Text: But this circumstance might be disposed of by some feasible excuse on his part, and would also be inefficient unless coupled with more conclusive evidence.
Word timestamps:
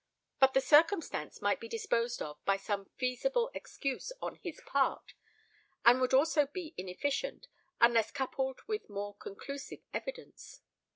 But 0.39 0.55
this 0.55 0.65
circumstance 0.65 1.43
might 1.43 1.59
be 1.59 1.67
disposed 1.67 2.23
of 2.23 2.43
by 2.43 2.57
some 2.57 2.85
feasible 2.95 3.51
excuse 3.53 4.11
on 4.19 4.37
his 4.37 4.59
part, 4.65 5.13
and 5.85 6.01
would 6.01 6.11
also 6.11 6.47
be 6.47 6.73
inefficient 6.75 7.45
unless 7.79 8.09
coupled 8.09 8.61
with 8.65 8.89
more 8.89 9.13
conclusive 9.13 9.81
evidence. 9.93 10.61